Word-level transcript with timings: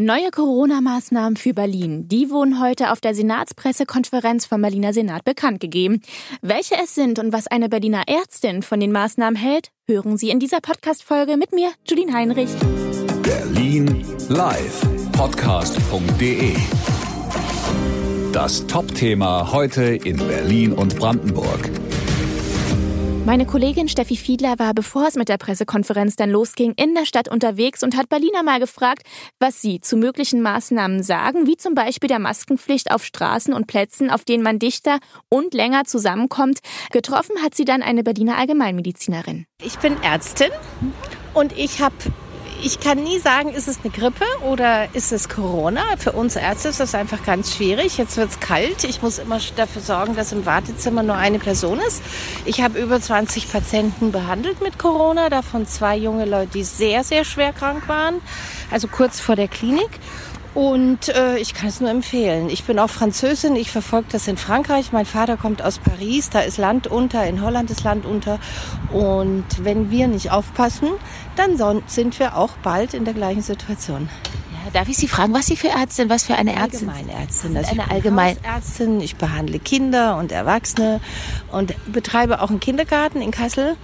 Neue 0.00 0.30
Corona-Maßnahmen 0.30 1.36
für 1.36 1.52
Berlin. 1.52 2.06
Die 2.06 2.30
wurden 2.30 2.62
heute 2.62 2.92
auf 2.92 3.00
der 3.00 3.16
Senatspressekonferenz 3.16 4.46
vom 4.46 4.62
Berliner 4.62 4.92
Senat 4.92 5.24
bekannt 5.24 5.58
gegeben. 5.58 6.02
Welche 6.40 6.76
es 6.80 6.94
sind 6.94 7.18
und 7.18 7.32
was 7.32 7.48
eine 7.48 7.68
Berliner 7.68 8.04
Ärztin 8.06 8.62
von 8.62 8.78
den 8.78 8.92
Maßnahmen 8.92 9.34
hält, 9.34 9.72
hören 9.88 10.16
Sie 10.16 10.30
in 10.30 10.38
dieser 10.38 10.60
Podcast-Folge 10.60 11.36
mit 11.36 11.52
mir, 11.52 11.72
Julien 11.84 12.14
Heinrich. 12.14 12.50
Berlin 13.24 14.04
live 14.28 14.82
podcast.de 15.10 16.54
Das 18.32 18.68
Top-Thema 18.68 19.50
heute 19.50 19.82
in 19.82 20.16
Berlin 20.18 20.74
und 20.74 20.96
Brandenburg. 20.96 21.70
Meine 23.28 23.44
Kollegin 23.44 23.88
Steffi 23.88 24.16
Fiedler 24.16 24.58
war, 24.58 24.72
bevor 24.72 25.06
es 25.06 25.14
mit 25.14 25.28
der 25.28 25.36
Pressekonferenz 25.36 26.16
dann 26.16 26.30
losging, 26.30 26.72
in 26.76 26.94
der 26.94 27.04
Stadt 27.04 27.28
unterwegs 27.28 27.82
und 27.82 27.94
hat 27.94 28.08
Berliner 28.08 28.42
mal 28.42 28.58
gefragt, 28.58 29.02
was 29.38 29.60
sie 29.60 29.82
zu 29.82 29.98
möglichen 29.98 30.40
Maßnahmen 30.40 31.02
sagen, 31.02 31.46
wie 31.46 31.58
zum 31.58 31.74
Beispiel 31.74 32.08
der 32.08 32.20
Maskenpflicht 32.20 32.90
auf 32.90 33.04
Straßen 33.04 33.52
und 33.52 33.66
Plätzen, 33.66 34.08
auf 34.10 34.24
denen 34.24 34.42
man 34.42 34.58
dichter 34.58 34.98
und 35.28 35.52
länger 35.52 35.84
zusammenkommt. 35.84 36.60
Getroffen 36.90 37.42
hat 37.42 37.54
sie 37.54 37.66
dann 37.66 37.82
eine 37.82 38.02
Berliner 38.02 38.38
Allgemeinmedizinerin. 38.38 39.44
Ich 39.62 39.78
bin 39.78 40.02
Ärztin 40.02 40.48
und 41.34 41.52
ich 41.52 41.82
habe 41.82 41.96
ich 42.62 42.80
kann 42.80 43.02
nie 43.02 43.18
sagen, 43.18 43.50
ist 43.50 43.68
es 43.68 43.80
eine 43.82 43.90
Grippe 43.90 44.24
oder 44.42 44.94
ist 44.94 45.12
es 45.12 45.28
Corona. 45.28 45.82
Für 45.98 46.12
uns 46.12 46.36
Ärzte 46.36 46.68
ist 46.68 46.80
das 46.80 46.94
einfach 46.94 47.24
ganz 47.24 47.54
schwierig. 47.54 47.98
Jetzt 47.98 48.16
wird 48.16 48.30
es 48.30 48.40
kalt. 48.40 48.84
Ich 48.84 49.02
muss 49.02 49.18
immer 49.18 49.38
dafür 49.56 49.82
sorgen, 49.82 50.16
dass 50.16 50.32
im 50.32 50.46
Wartezimmer 50.46 51.02
nur 51.02 51.16
eine 51.16 51.38
Person 51.38 51.78
ist. 51.80 52.02
Ich 52.44 52.60
habe 52.60 52.78
über 52.78 53.00
20 53.00 53.52
Patienten 53.52 54.12
behandelt 54.12 54.60
mit 54.60 54.78
Corona, 54.78 55.28
davon 55.28 55.66
zwei 55.66 55.96
junge 55.96 56.24
Leute, 56.24 56.52
die 56.54 56.64
sehr, 56.64 57.04
sehr 57.04 57.24
schwer 57.24 57.52
krank 57.52 57.88
waren, 57.88 58.16
also 58.70 58.88
kurz 58.88 59.20
vor 59.20 59.36
der 59.36 59.48
Klinik. 59.48 59.90
Und 60.54 61.08
äh, 61.10 61.38
ich 61.38 61.54
kann 61.54 61.68
es 61.68 61.80
nur 61.80 61.90
empfehlen. 61.90 62.48
Ich 62.50 62.64
bin 62.64 62.78
auch 62.78 62.90
Französin, 62.90 63.54
ich 63.54 63.70
verfolge 63.70 64.08
das 64.10 64.26
in 64.28 64.36
Frankreich. 64.36 64.92
Mein 64.92 65.06
Vater 65.06 65.36
kommt 65.36 65.62
aus 65.62 65.78
Paris, 65.78 66.30
da 66.30 66.40
ist 66.40 66.58
Land 66.58 66.86
unter, 66.86 67.26
in 67.26 67.42
Holland 67.42 67.70
ist 67.70 67.84
Land 67.84 68.06
unter. 68.06 68.38
Und 68.92 69.44
wenn 69.62 69.90
wir 69.90 70.08
nicht 70.08 70.30
aufpassen, 70.30 70.88
dann 71.36 71.58
sind 71.86 72.18
wir 72.18 72.36
auch 72.36 72.52
bald 72.62 72.94
in 72.94 73.04
der 73.04 73.14
gleichen 73.14 73.42
Situation. 73.42 74.08
Ja, 74.52 74.70
darf 74.72 74.88
ich 74.88 74.96
Sie 74.96 75.08
fragen, 75.08 75.32
was 75.32 75.46
Sie 75.46 75.56
für 75.56 75.68
Ärztin, 75.68 76.08
was 76.08 76.24
für 76.24 76.34
eine 76.34 76.54
Ärztin? 76.54 76.88
Allgemeinärztin. 76.88 77.56
Also 77.56 77.70
eine 77.70 77.90
Allgemeinärztin. 77.90 79.00
Ich 79.00 79.16
behandle 79.16 79.58
Kinder 79.58 80.16
und 80.16 80.32
Erwachsene 80.32 81.00
und 81.52 81.74
betreibe 81.92 82.42
auch 82.42 82.50
einen 82.50 82.60
Kindergarten 82.60 83.20
in 83.20 83.30
Kassel. 83.30 83.76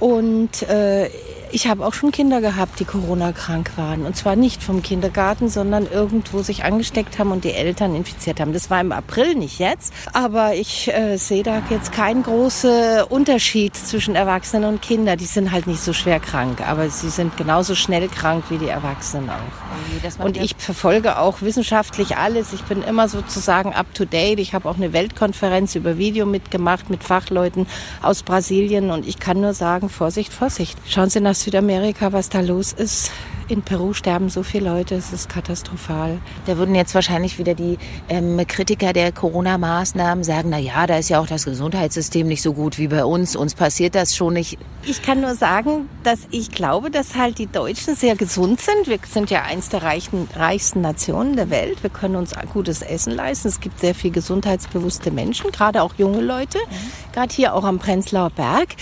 Und 0.00 0.62
äh, 0.62 1.08
ich 1.52 1.66
habe 1.66 1.84
auch 1.84 1.94
schon 1.94 2.10
Kinder 2.10 2.40
gehabt, 2.40 2.80
die 2.80 2.84
Corona-krank 2.84 3.72
waren. 3.76 4.06
Und 4.06 4.16
zwar 4.16 4.36
nicht 4.36 4.62
vom 4.62 4.82
Kindergarten, 4.82 5.48
sondern 5.48 5.86
irgendwo 5.90 6.42
sich 6.42 6.64
angesteckt 6.64 7.18
haben 7.18 7.32
und 7.32 7.44
die 7.44 7.52
Eltern 7.52 7.94
infiziert 7.94 8.40
haben. 8.40 8.52
Das 8.52 8.70
war 8.70 8.80
im 8.80 8.92
April, 8.92 9.34
nicht 9.34 9.58
jetzt. 9.58 9.92
Aber 10.12 10.54
ich 10.54 10.92
äh, 10.92 11.16
sehe 11.16 11.42
da 11.42 11.62
jetzt 11.70 11.92
keinen 11.92 12.22
großen 12.22 13.02
Unterschied 13.08 13.76
zwischen 13.76 14.14
Erwachsenen 14.14 14.64
und 14.64 14.82
Kindern. 14.82 15.18
Die 15.18 15.24
sind 15.26 15.52
halt 15.52 15.66
nicht 15.66 15.82
so 15.82 15.92
schwer 15.92 16.20
krank, 16.20 16.66
aber 16.66 16.88
sie 16.88 17.10
sind 17.10 17.36
genauso 17.36 17.74
schnell 17.74 18.08
krank 18.08 18.44
wie 18.48 18.58
die 18.58 18.68
Erwachsenen 18.68 19.28
auch. 19.30 19.69
Und 20.18 20.36
ich 20.36 20.54
verfolge 20.58 21.18
auch 21.18 21.42
wissenschaftlich 21.42 22.16
alles. 22.16 22.52
Ich 22.52 22.62
bin 22.64 22.82
immer 22.82 23.08
sozusagen 23.08 23.72
up 23.72 23.92
to 23.94 24.04
date. 24.04 24.38
Ich 24.38 24.54
habe 24.54 24.68
auch 24.68 24.76
eine 24.76 24.92
Weltkonferenz 24.92 25.74
über 25.74 25.98
Video 25.98 26.26
mitgemacht 26.26 26.90
mit 26.90 27.04
Fachleuten 27.04 27.66
aus 28.02 28.22
Brasilien. 28.22 28.90
Und 28.90 29.06
ich 29.06 29.18
kann 29.18 29.40
nur 29.40 29.54
sagen, 29.54 29.88
Vorsicht, 29.88 30.32
Vorsicht. 30.32 30.78
Schauen 30.86 31.10
Sie 31.10 31.20
nach 31.20 31.34
Südamerika, 31.34 32.12
was 32.12 32.28
da 32.28 32.40
los 32.40 32.72
ist. 32.72 33.10
In 33.50 33.62
Peru 33.62 33.94
sterben 33.94 34.28
so 34.28 34.44
viele 34.44 34.70
Leute, 34.70 34.94
es 34.94 35.12
ist 35.12 35.28
katastrophal. 35.28 36.20
Da 36.46 36.56
würden 36.56 36.76
jetzt 36.76 36.94
wahrscheinlich 36.94 37.36
wieder 37.36 37.54
die 37.54 37.78
ähm, 38.08 38.40
Kritiker 38.46 38.92
der 38.92 39.10
Corona-Maßnahmen 39.10 40.22
sagen, 40.22 40.50
na 40.50 40.58
ja, 40.58 40.86
da 40.86 40.98
ist 40.98 41.08
ja 41.08 41.18
auch 41.18 41.26
das 41.26 41.46
Gesundheitssystem 41.46 42.28
nicht 42.28 42.42
so 42.42 42.52
gut 42.52 42.78
wie 42.78 42.86
bei 42.86 43.04
uns, 43.04 43.34
uns 43.34 43.56
passiert 43.56 43.96
das 43.96 44.14
schon 44.14 44.34
nicht. 44.34 44.56
Ich 44.84 45.02
kann 45.02 45.20
nur 45.20 45.34
sagen, 45.34 45.88
dass 46.04 46.20
ich 46.30 46.52
glaube, 46.52 46.92
dass 46.92 47.16
halt 47.16 47.38
die 47.38 47.48
Deutschen 47.48 47.96
sehr 47.96 48.14
gesund 48.14 48.60
sind. 48.60 48.86
Wir 48.86 49.00
sind 49.04 49.30
ja 49.30 49.42
eins 49.42 49.68
der 49.68 49.82
reichen, 49.82 50.28
reichsten 50.36 50.80
Nationen 50.80 51.34
der 51.34 51.50
Welt. 51.50 51.82
Wir 51.82 51.90
können 51.90 52.14
uns 52.14 52.34
gutes 52.52 52.82
Essen 52.82 53.12
leisten. 53.12 53.48
Es 53.48 53.58
gibt 53.58 53.80
sehr 53.80 53.96
viel 53.96 54.12
gesundheitsbewusste 54.12 55.10
Menschen, 55.10 55.50
gerade 55.50 55.82
auch 55.82 55.94
junge 55.98 56.20
Leute, 56.20 56.58
mhm. 56.58 57.12
gerade 57.12 57.34
hier 57.34 57.54
auch 57.54 57.64
am 57.64 57.80
Prenzlauer 57.80 58.30
Berg. 58.30 58.76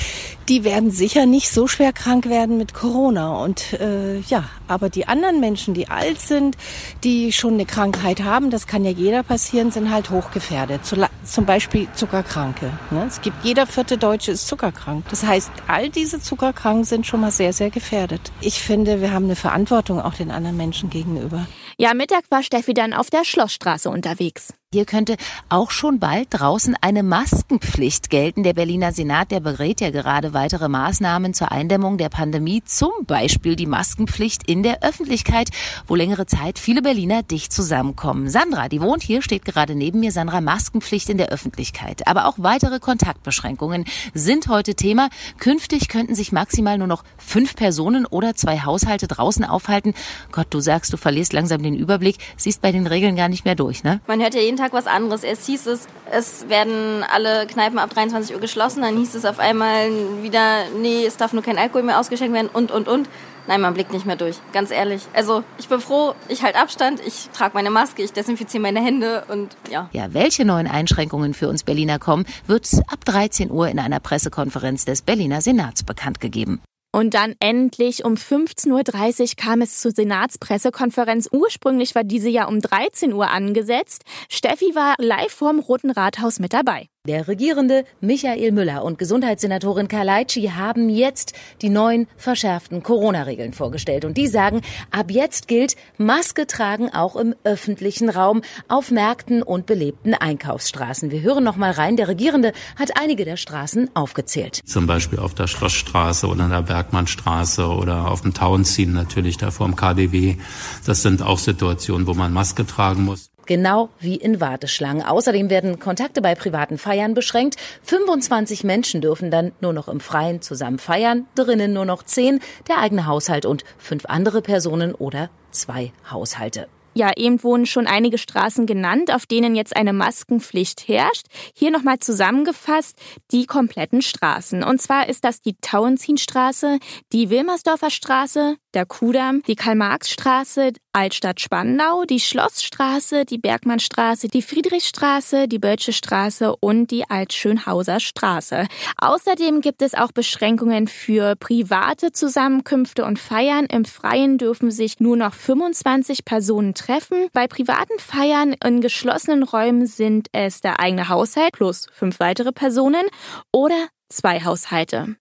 Die 0.50 0.62
werden 0.62 0.91
sicher 0.91 1.25
nicht 1.25 1.50
so 1.50 1.67
schwer 1.67 1.95
krank 1.95 2.29
werden 2.29 2.59
mit 2.59 2.75
Corona. 2.75 3.43
Und 3.43 3.73
äh, 3.73 4.19
ja, 4.21 4.45
aber 4.69 4.89
die 4.89 5.09
anderen 5.09 5.41
Menschen, 5.41 5.75
die 5.75 5.89
alt 5.89 6.21
sind, 6.21 6.56
die 7.05 7.33
schon 7.33 7.55
eine 7.55 7.67
Krankheit 7.67 8.23
haben, 8.23 8.51
das 8.51 8.67
kann 8.67 8.84
ja 8.84 8.91
jeder 8.91 9.23
passieren, 9.23 9.71
sind 9.71 9.91
halt 9.91 10.11
hochgefährdet. 10.11 10.81
Zum 11.25 11.45
Beispiel 11.45 11.89
Zuckerkranke. 11.95 12.71
Ne? 12.91 13.05
Es 13.06 13.21
gibt 13.21 13.45
jeder 13.45 13.67
vierte 13.67 13.99
Deutsche 13.99 14.33
ist 14.33 14.47
zuckerkrank. 14.47 15.05
Das 15.11 15.25
heißt, 15.25 15.51
all 15.67 15.91
diese 15.91 16.21
Zuckerkranken 16.21 16.84
sind 16.84 17.06
schon 17.06 17.21
mal 17.21 17.31
sehr, 17.31 17.53
sehr 17.53 17.71
gefährdet. 17.71 18.33
Ich 18.41 18.61
finde, 18.61 19.01
wir 19.01 19.12
haben 19.12 19.25
eine 19.25 19.37
Verantwortung 19.37 20.01
auch 20.01 20.15
den 20.15 20.31
anderen 20.31 20.56
Menschen 20.56 20.91
gegenüber. 20.91 21.47
Ja, 21.77 21.95
Mittag 21.95 22.25
war 22.31 22.43
Steffi 22.43 22.75
dann 22.75 22.93
auf 22.93 23.11
der 23.11 23.25
Schlossstraße 23.25 23.91
unterwegs. 23.91 24.55
Hier 24.75 24.84
könnte 24.84 25.17
auch 25.49 25.71
schon 25.71 25.99
bald 25.99 26.29
draußen 26.29 26.77
eine 26.83 27.03
Maskenpflicht 27.03 28.11
gelten. 28.11 28.43
Der 28.43 28.53
Berliner 28.53 28.93
Senat, 28.93 29.31
der 29.31 29.41
berät 29.41 29.81
ja 29.81 29.89
gerade 29.89 30.34
weitere 30.34 30.69
Maßnahmen 30.69 31.33
zur 31.33 31.51
Eindämmung 31.51 31.97
der 31.97 32.11
Pandemie, 32.11 32.62
zum 32.67 32.91
Beispiel 33.06 33.56
die 33.56 33.65
Maskenpflicht 33.65 34.47
in 34.47 34.62
der 34.62 34.83
Öffentlichkeit, 34.83 35.49
wo 35.87 35.95
längere 35.95 36.27
Zeit 36.27 36.59
viele 36.59 36.83
Berliner 36.83 37.23
dicht 37.23 37.51
zusammenkommen. 37.51 38.29
Sandra, 38.29 38.69
die 38.69 38.83
wohnt 38.83 39.03
hier, 39.03 39.23
steht 39.23 39.47
gerade 39.47 39.75
neben 39.75 40.01
mir. 40.01 40.12
Sandra, 40.12 40.43
Maskenpflicht 40.43 41.09
in 41.09 41.17
der 41.17 41.31
Öffentlichkeit. 41.31 42.06
Aber 42.06 42.27
auch 42.27 42.35
weitere 42.37 42.79
Kontaktbeschränkungen 42.79 43.87
sind 44.12 44.49
heute 44.49 44.75
Thema. 44.75 45.09
Künftig 45.39 45.89
könnten 45.89 46.15
sich 46.15 46.31
maximal 46.31 46.77
nur 46.77 46.89
noch 46.89 47.05
fünf 47.17 47.56
Personen 47.56 48.05
oder 48.05 48.35
zwei 48.35 48.61
Haushalte 48.61 49.09
draußen 49.09 49.47
aufhalten. 49.47 49.95
Gott, 50.31 50.49
du 50.50 50.61
sagst, 50.61 50.93
du 50.93 50.99
verlierst 50.99 51.33
langsam 51.33 51.62
den 51.62 51.75
Überblick, 51.75 52.19
siehst 52.37 52.61
bei 52.61 52.71
den 52.71 52.87
Regeln 52.87 53.17
gar 53.17 53.31
nicht 53.31 53.47
mehr 53.47 53.55
durch, 53.55 53.83
ne? 53.83 54.03
Man 54.06 54.21
ja 54.21 54.29
jeden 54.29 54.58
Tag 54.59 54.73
was 54.73 54.87
anderes. 54.87 55.23
Erst 55.23 55.47
hieß 55.47 55.67
es, 55.67 55.87
es 56.11 56.49
werden 56.49 57.05
alle 57.11 57.47
Kneipen 57.47 57.79
ab 57.79 57.91
23 57.91 58.35
Uhr 58.35 58.41
geschlossen, 58.41 58.83
dann 58.83 58.97
hieß 58.99 59.15
es 59.15 59.25
auf 59.25 59.39
einmal 59.39 59.91
wieder, 60.23 60.65
nee, 60.81 61.07
es 61.07 61.17
darf 61.17 61.33
nur 61.33 61.43
kein 61.43 61.59
Alkohol 61.59 61.83
mehr 61.83 61.99
ausgeschenkt 61.99 62.35
werden 62.35 62.51
und, 62.53 62.71
und, 62.71 62.89
und. 62.89 63.09
Nein, 63.47 63.63
man 63.63 63.73
blickt 63.73 63.95
nicht 63.95 64.05
mehr 64.05 64.17
durch, 64.17 64.37
ganz 64.53 64.71
ehrlich. 64.71 65.03
Also 65.15 65.43
ich 65.57 65.69
bin 65.69 65.81
froh, 65.81 66.15
ich 66.29 66.43
halte 66.43 66.59
Abstand, 66.59 67.01
ich 67.07 67.31
trage 67.33 67.55
meine 67.55 67.71
Maske, 67.71 68.03
ich 68.03 68.13
desinfiziere 68.13 68.63
meine 68.63 68.81
Hände 68.83 69.25
und 69.29 69.57
ja. 69.71 69.89
Ja, 69.93 70.13
welche 70.13 70.45
neuen 70.45 70.67
Einschränkungen 70.67 71.33
für 71.33 71.49
uns 71.49 71.65
Berliner 71.65 71.99
kommen, 71.99 72.27
wird 72.47 72.69
ab 72.89 73.07
13 73.07 73.51
Uhr 73.51 73.69
in 73.69 73.79
einer 73.79 74.01
Pressekonferenz 74.01 74.85
des 74.85 75.01
Berliner 75.01 75.41
Senats 75.41 75.83
bekannt 75.83 76.21
gegeben. 76.21 76.61
Und 76.99 77.15
dann 77.15 77.37
endlich 77.39 78.05
um 78.05 78.15
15.30 78.15 79.21
Uhr 79.21 79.29
kam 79.37 79.61
es 79.61 79.79
zur 79.79 79.93
Senatspressekonferenz. 79.93 81.29
Ursprünglich 81.31 81.95
war 81.95 82.03
diese 82.03 82.29
ja 82.29 82.49
um 82.49 82.59
13 82.59 83.13
Uhr 83.13 83.31
angesetzt. 83.31 84.03
Steffi 84.29 84.75
war 84.75 84.97
live 84.99 85.31
vorm 85.31 85.61
Roten 85.61 85.93
Rathaus 85.93 86.41
mit 86.41 86.53
dabei. 86.53 86.89
Der 87.09 87.27
Regierende 87.27 87.85
Michael 88.03 88.53
Müller 88.53 88.85
und 88.85 88.99
Gesundheitssenatorin 88.99 89.89
Kalaitschi 89.89 90.49
haben 90.55 90.91
jetzt 90.91 91.33
die 91.63 91.71
neuen 91.71 92.07
verschärften 92.19 92.83
Corona-Regeln 92.83 93.55
vorgestellt. 93.55 94.05
Und 94.05 94.19
die 94.19 94.27
sagen, 94.27 94.61
ab 94.91 95.11
jetzt 95.11 95.49
gilt 95.49 95.77
Maske 95.97 96.47
tragen 96.47 96.93
auch 96.93 97.17
im 97.17 97.35
öffentlichen 97.45 98.11
Raum, 98.11 98.43
auf 98.69 98.91
Märkten 98.91 99.43
und 99.43 99.65
belebten 99.65 100.13
Einkaufsstraßen. 100.13 101.11
Wir 101.11 101.23
hören 101.23 101.45
noch 101.45 101.57
mal 101.57 101.71
rein. 101.71 101.97
Der 101.97 102.09
Regierende 102.09 102.53
hat 102.79 103.01
einige 103.01 103.25
der 103.25 103.39
Straßen 103.39 103.89
aufgezählt. 103.95 104.61
Zum 104.67 104.87
Beispiel 104.87 105.19
auf 105.19 105.33
der 105.33 105.47
Schlossstraße 105.47 106.27
oder 106.27 106.45
an 106.45 106.51
der 106.51 106.61
Bergmannstraße 106.61 107.69
oder 107.69 108.11
auf 108.11 108.21
dem 108.21 108.35
Tauenziehen 108.35 108.93
natürlich 108.93 109.39
da 109.39 109.51
vor 109.51 109.75
KDW. 109.75 110.37
Das 110.85 111.01
sind 111.01 111.23
auch 111.23 111.39
Situationen, 111.39 112.07
wo 112.07 112.13
man 112.13 112.35
Maske 112.35 112.67
tragen 112.67 113.06
muss 113.06 113.31
genau 113.49 113.89
wie 113.99 114.15
in 114.15 114.41
Warteschlangen. 114.41 115.03
Außerdem 115.03 115.50
werden 115.50 115.81
Kontakte 115.81 116.23
bei 116.23 116.37
privaten 116.37 116.79
Feiern 116.79 117.15
beschränkt. 117.15 117.56
25 117.83 118.62
Menschen 118.62 119.00
dürfen 119.00 119.33
dann 119.33 119.50
nur 119.61 119.73
noch 119.73 119.89
im 119.89 119.99
Freien 119.99 120.41
zusammen 120.41 120.79
feiern, 120.79 121.27
drinnen 121.35 121.73
nur 121.73 121.85
noch 121.85 122.05
10, 122.05 122.39
der 122.69 122.79
eigene 122.79 123.06
Haushalt 123.06 123.45
und 123.45 123.65
fünf 123.77 124.06
andere 124.06 124.43
Personen 124.43 124.95
oder 124.95 125.31
zwei 125.50 125.93
Haushalte. 126.09 126.69
Ja, 126.99 127.12
eben 127.17 127.43
wurden 127.45 127.65
schon 127.65 127.87
einige 127.87 128.19
Straßen 128.19 128.67
genannt, 128.67 129.15
auf 129.15 129.25
denen 129.25 129.55
jetzt 129.55 129.77
eine 129.77 129.93
Maskenpflicht 129.93 130.89
herrscht. 130.89 131.27
Hier 131.55 131.71
nochmal 131.71 132.01
zusammengefasst 132.01 132.99
die 133.31 133.47
kompletten 133.47 134.03
Straßen. 134.03 134.65
Und 134.65 134.83
zwar 134.83 135.09
ist 135.09 135.25
das 135.25 135.41
die 135.41 135.55
Tauentzienstraße, 135.61 136.81
die 137.12 137.31
Wilmersdorfer 137.31 137.91
Straße, 137.91 138.56
der 138.79 138.87
Kudamm, 138.87 139.43
die 139.49 139.57
Karl-Marx-Straße, 139.57 140.71
Altstadt-Spandau, 140.93 142.05
die 142.05 142.21
Schlossstraße, 142.21 143.25
die 143.25 143.39
Bergmannstraße, 143.39 144.29
die 144.29 144.41
Friedrichstraße, 144.41 145.49
die 145.49 145.59
Bölsche 145.59 145.93
Straße 145.93 146.55
und 146.55 146.93
die 146.93 147.03
Altschönhauser 147.11 147.99
Straße. 147.99 148.69
Außerdem 148.99 149.63
gibt 149.63 149.83
es 149.83 149.95
auch 149.95 150.13
Beschränkungen 150.13 150.87
für 150.87 151.35
private 151.35 152.13
Zusammenkünfte 152.13 153.05
und 153.05 153.19
Feiern. 153.19 153.67
Im 153.67 153.85
Freien 153.85 154.39
dürfen 154.39 154.71
sich 154.71 155.01
nur 155.01 155.17
noch 155.17 155.35
25 155.35 156.25
Personen 156.25 156.75
treffen. 156.75 157.27
Bei 157.33 157.49
privaten 157.49 157.99
Feiern 157.99 158.55
in 158.65 158.81
geschlossenen 158.81 159.43
Räumen 159.43 159.89
sind 159.89 160.29
es 160.31 160.61
der 160.61 160.79
eigene 160.79 161.09
Haushalt 161.09 161.51
plus 161.51 161.89
fünf 161.93 162.21
weitere 162.21 162.53
Personen 162.53 163.07
oder 163.51 163.89
zwei 164.09 164.45
Haushalte. 164.45 165.17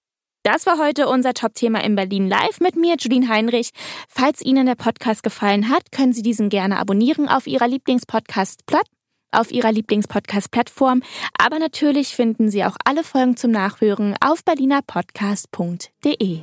Das 0.48 0.66
war 0.66 0.80
heute 0.80 1.08
unser 1.10 1.34
Top-Thema 1.34 1.84
in 1.84 1.96
Berlin 1.96 2.30
Live 2.30 2.62
mit 2.62 2.78
mir, 2.78 2.96
Julien 2.98 3.28
Heinrich. 3.28 3.72
Falls 4.08 4.42
Ihnen 4.42 4.66
der 4.66 4.76
Podcast 4.76 5.22
gefallen 5.22 5.68
hat, 5.68 5.92
können 5.92 6.14
Sie 6.14 6.22
diesen 6.22 6.48
gerne 6.48 6.80
abonnieren 6.80 7.28
auf 7.28 7.48
Ihrer 7.48 7.68
Lieblingspodcast-Plattform 7.68 8.96
auf 9.34 9.52
Ihrer 9.52 9.74
Lieblingspodcast-Plattform. 9.74 11.04
Aber 11.38 11.60
natürlich 11.60 12.16
finden 12.16 12.50
Sie 12.50 12.64
auch 12.64 12.78
alle 12.86 13.04
Folgen 13.04 13.36
zum 13.36 13.52
Nachhören 13.52 14.16
auf 14.22 14.46
berlinerpodcast.de. 14.46 16.40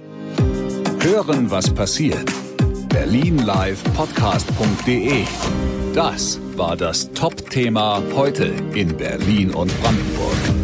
Hören, 1.01 1.51
was 1.51 1.73
passiert. 1.73 2.31
Berlinlivepodcast.de. 2.91 5.25
Das 5.95 6.39
war 6.57 6.77
das 6.77 7.11
Top-Thema 7.13 8.03
heute 8.15 8.53
in 8.75 8.95
Berlin 8.99 9.55
und 9.55 9.73
Brandenburg. 9.81 10.64